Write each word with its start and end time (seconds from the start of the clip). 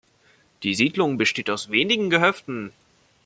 Die 0.63 0.73
Siedlung 0.73 1.19
besteht 1.19 1.47
aus 1.51 1.69
wenigen 1.69 2.09
Gehöften. 2.09 2.73